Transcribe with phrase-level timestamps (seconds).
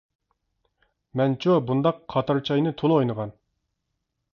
[1.21, 3.41] مەنچۇ بۇنداق قاتار چاينى تولا ئوينىغان.